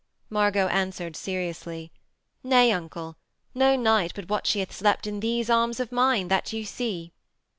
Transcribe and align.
Margot 0.31 0.67
answered 0.67 1.15
seriously: 1.15 1.91
'Nay, 2.43 2.71
uncle, 2.71 3.17
no 3.53 3.75
night 3.75 4.13
but 4.15 4.29
what 4.29 4.47
she 4.47 4.57
hath 4.57 4.71
slept 4.75 5.05
in 5.05 5.19
these 5.19 5.47
arms 5.47 5.79
of 5.79 5.91
mine 5.91 6.27
that 6.27 6.51
you 6.51 6.65
see.' 6.65 7.11